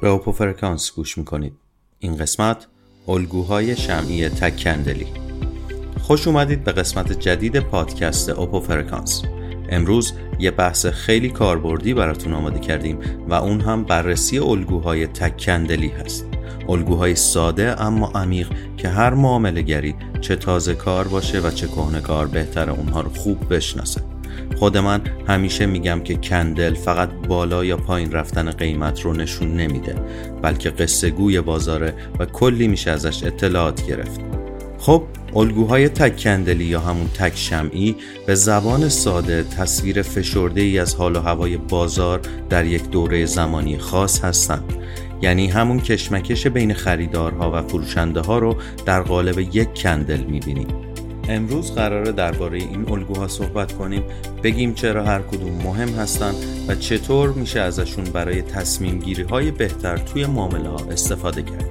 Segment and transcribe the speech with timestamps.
[0.00, 1.52] به اوپو فرکانس گوش می‌کنید.
[1.98, 2.66] این قسمت
[3.08, 5.06] الگوهای شمعی تک کندلی.
[6.02, 9.22] خوش اومدید به قسمت جدید پادکست اوپو فرکانس
[9.68, 12.98] امروز یه بحث خیلی کاربردی براتون آماده کردیم
[13.28, 16.26] و اون هم بررسی الگوهای تک کندلی هست.
[16.68, 22.00] الگوهای ساده اما عمیق که هر معامله گری چه تازه کار باشه و چه کهنه
[22.00, 24.09] کار بهتر اونها رو خوب بشناسه.
[24.56, 29.94] خود من همیشه میگم که کندل فقط بالا یا پایین رفتن قیمت رو نشون نمیده
[30.42, 34.20] بلکه قصه گوی بازاره و کلی میشه ازش اطلاعات گرفت.
[34.78, 35.02] خب
[35.36, 41.16] الگوهای تک کندلی یا همون تک شمعی به زبان ساده تصویر فشرده ای از حال
[41.16, 44.72] و هوای بازار در یک دوره زمانی خاص هستند.
[45.22, 50.89] یعنی همون کشمکش بین خریدارها و فروشنده ها رو در قالب یک کندل می‌بینیم.
[51.30, 54.02] امروز قراره درباره این الگوها صحبت کنیم.
[54.42, 56.34] بگیم چرا هر کدوم مهم هستن
[56.68, 61.70] و چطور میشه ازشون برای تصمیم گیری های بهتر توی معامله استفاده کرد.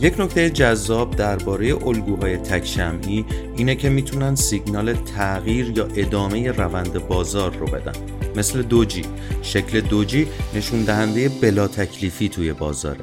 [0.00, 3.24] یک نکته جذاب درباره الگوهای تک شمعی
[3.56, 7.92] اینه که می‌تونن سیگنال تغییر یا ادامه روند بازار رو بدن.
[8.36, 9.02] مثل دوجی.
[9.42, 13.00] شکل دوجی نشون دهنده بلا تکلیفی توی بازاره.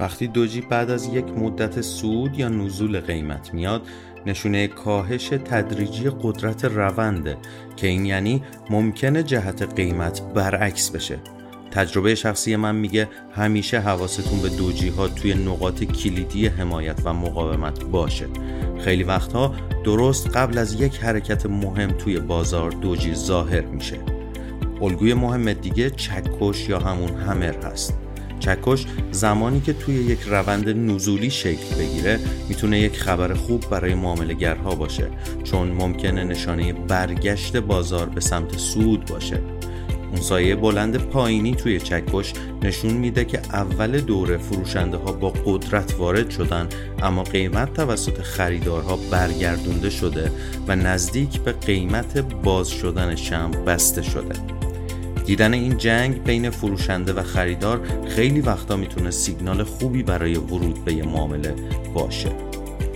[0.00, 3.82] وقتی دوجی بعد از یک مدت سود یا نزول قیمت میاد
[4.26, 7.36] نشونه کاهش تدریجی قدرت رونده
[7.76, 11.18] که این یعنی ممکنه جهت قیمت برعکس بشه.
[11.70, 17.84] تجربه شخصی من میگه همیشه حواستون به دوجی ها توی نقاط کلیدی حمایت و مقاومت
[17.84, 18.26] باشه.
[18.78, 23.98] خیلی وقتها درست قبل از یک حرکت مهم توی بازار دوجی ظاهر میشه.
[24.82, 28.09] الگوی مهم دیگه چکش یا همون همر هست.
[28.40, 34.74] چکش زمانی که توی یک روند نزولی شکل بگیره می‌تونه یک خبر خوب برای معاملهگرها
[34.74, 35.10] باشه
[35.44, 39.40] چون ممکنه نشانه برگشت بازار به سمت سود باشه.
[40.12, 45.94] اون سایه بلند پایینی توی چکش نشون میده که اول دوره فروشنده ها با قدرت
[45.98, 46.68] وارد شدن
[47.02, 50.32] اما قیمت توسط خریدارها برگردونده شده
[50.68, 54.59] و نزدیک به قیمت باز شدن شم بسته شده.
[55.30, 60.94] دیدن این جنگ بین فروشنده و خریدار خیلی وقتا می‌تونه سیگنال خوبی برای ورود به
[60.94, 61.54] یه معامله
[61.94, 62.28] باشه.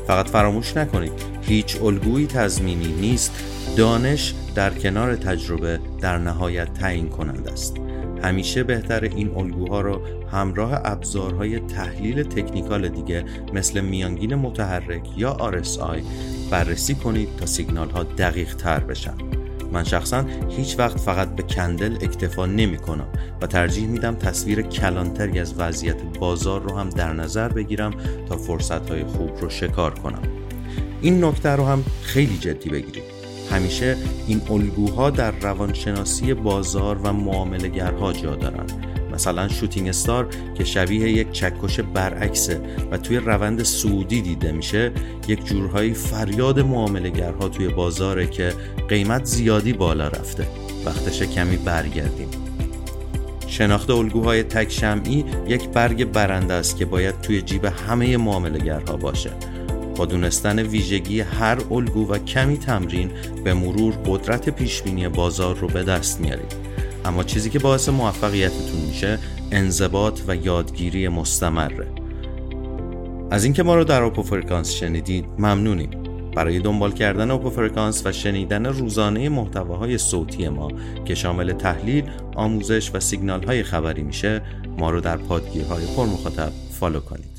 [0.07, 1.13] فقط فراموش نکنید
[1.43, 3.33] هیچ الگویی تضمینی نیست.
[3.77, 7.77] دانش در کنار تجربه در نهایت تعیین کنند است.
[8.23, 10.01] همیشه بهتر این الگوها رو
[10.33, 16.03] همراه ابزارهای تحلیل تکنیکال دیگه مثل میانگین متحرک یا RSI
[16.51, 19.34] بررسی کنید تا سیگنال ها دقیق تر بشن.
[19.75, 23.07] من شخصا هیچ وقت فقط به کندل اکتفا نمی کنم
[23.43, 27.95] و ترجیح میدم تصویر کلانتری از وضعیت بازار رو هم در نظر بگیرم
[28.29, 30.23] تا فرصت های خوب رو شکار کنم.
[31.01, 33.05] این نکته رو هم خیلی جدی بگیرید.
[33.51, 33.97] همیشه
[34.27, 38.67] این الگوها در روانشناسی بازار و معاملهگرها جا دارن.
[39.15, 42.61] مثلا شوتینگ استار که شبیه یک چکش برعکسه
[42.91, 44.93] و توی روند سعودی دیده میشه
[45.29, 48.53] یک جورهایی فریاد معاملهگرها توی بازاره که
[48.89, 50.47] قیمت زیادی بالا رفته.
[50.85, 52.29] وقتش کمی برگردیم.
[53.47, 59.31] شناخت الگوهای تک شمعی یک برگ برنده است که باید توی جیب همه معاملهگرها باشه.
[59.97, 63.11] با دونستن ویژگی هر الگو و کمی تمرین
[63.45, 66.74] به مرور قدرت پیشبینی بازار رو به دست میارید
[67.05, 69.19] اما چیزی که باعث موفقیتتون میشه
[69.53, 71.89] انضباط و یادگیری مستمره.
[73.31, 75.91] از اینکه ما رو در اوپو فرکانس شنیدید ممنونیم.
[76.37, 80.69] برای دنبال کردن اوپو فرکانس و شنیدن روزانه محتواهای صوتی ما
[81.05, 82.05] که شامل تحلیل،
[82.37, 84.43] آموزش و سیگنال های خبری میشه
[84.79, 87.34] ما رو در پادگیرهای پر مخاطب follow کنید.